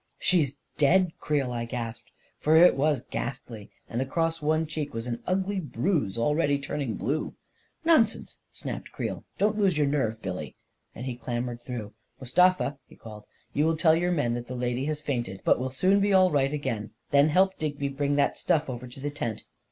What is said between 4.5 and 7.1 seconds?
cheek was an ugly bruise, already turn ing